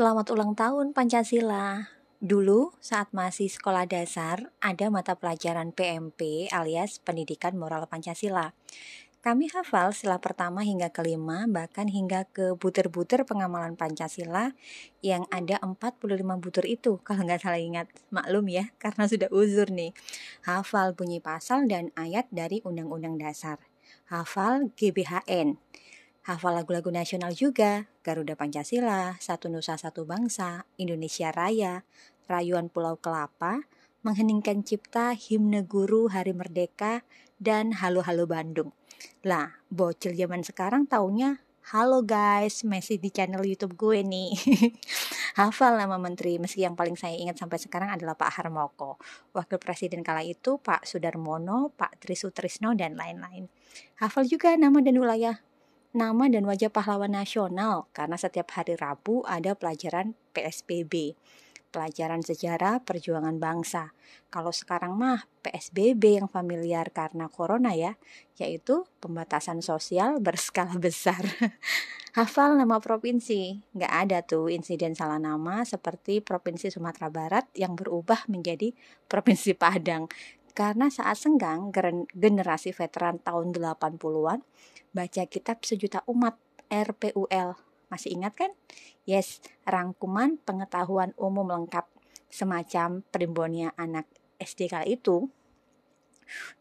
[0.00, 1.92] Selamat ulang tahun Pancasila.
[2.24, 8.56] Dulu saat masih sekolah dasar ada mata pelajaran PMP alias Pendidikan Moral Pancasila.
[9.20, 14.56] Kami hafal sila pertama hingga kelima bahkan hingga ke butir-butir pengamalan Pancasila
[15.04, 16.00] yang ada 45
[16.40, 17.92] butir itu kalau nggak salah ingat.
[18.08, 19.92] Maklum ya karena sudah uzur nih.
[20.48, 23.60] Hafal bunyi pasal dan ayat dari Undang-Undang Dasar.
[24.08, 25.60] Hafal GBHN
[26.30, 31.82] Hafal lagu-lagu nasional juga, Garuda Pancasila, Satu Nusa Satu Bangsa, Indonesia Raya,
[32.30, 33.66] Rayuan Pulau Kelapa,
[34.06, 37.02] Mengheningkan Cipta, Himne Guru Hari Merdeka,
[37.42, 38.70] dan Halo Halo Bandung.
[39.26, 41.42] Lah, bocil zaman sekarang taunya
[41.74, 44.30] Halo guys, masih di channel YouTube gue nih.
[45.38, 49.02] Hafal nama menteri, meski yang paling saya ingat sampai sekarang adalah Pak Harmoko.
[49.34, 53.50] Wakil Presiden kala itu Pak Sudarmono, Pak Trisutrisno, dan lain-lain.
[53.98, 55.42] Hafal juga nama dan wilayah
[55.90, 61.18] nama dan wajah pahlawan nasional karena setiap hari Rabu ada pelajaran PSBB,
[61.74, 63.90] pelajaran sejarah perjuangan bangsa.
[64.30, 67.98] Kalau sekarang mah PSBB yang familiar karena corona ya,
[68.38, 71.26] yaitu pembatasan sosial berskala besar.
[72.10, 78.26] Hafal nama provinsi, nggak ada tuh insiden salah nama seperti Provinsi Sumatera Barat yang berubah
[78.26, 78.74] menjadi
[79.06, 80.10] Provinsi Padang
[80.52, 81.70] karena saat senggang
[82.12, 84.40] generasi veteran tahun 80-an
[84.90, 86.36] baca kitab sejuta umat
[86.70, 87.58] RPUL.
[87.90, 88.54] Masih ingat kan?
[89.02, 91.90] Yes, rangkuman pengetahuan umum lengkap
[92.30, 94.06] semacam primbonnya anak
[94.38, 95.26] SD kala itu.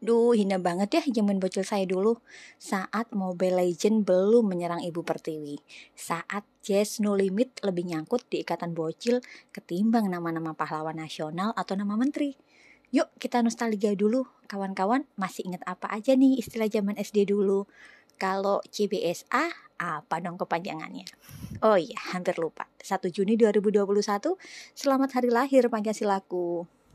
[0.00, 2.16] Duh, hina banget ya zaman bocil saya dulu.
[2.56, 5.60] Saat Mobile Legend belum menyerang Ibu Pertiwi.
[5.92, 9.20] Saat Jazz No Limit lebih nyangkut di ikatan bocil
[9.52, 12.32] ketimbang nama-nama pahlawan nasional atau nama menteri.
[12.88, 17.68] Yuk kita nostalgia dulu, kawan-kawan masih ingat apa aja nih istilah zaman SD dulu?
[18.16, 21.04] Kalau CBSA, apa dong kepanjangannya?
[21.60, 22.64] Oh iya, hampir lupa.
[22.80, 24.40] 1 Juni 2021,
[24.72, 26.64] selamat hari lahir Pancasilaku.